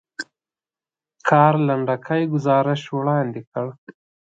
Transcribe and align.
کار 1.29 1.53
لنډکی 1.67 2.23
ګزارش 2.33 2.81
وړاندې 2.97 3.41
کړ. 3.51 3.67